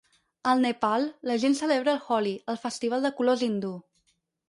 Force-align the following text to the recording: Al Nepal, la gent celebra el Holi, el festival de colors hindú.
Al 0.51 0.63
Nepal, 0.63 1.05
la 1.33 1.37
gent 1.45 1.57
celebra 1.61 1.95
el 1.99 2.03
Holi, 2.09 2.35
el 2.55 2.61
festival 2.67 3.07
de 3.09 3.15
colors 3.21 3.49
hindú. 3.51 3.79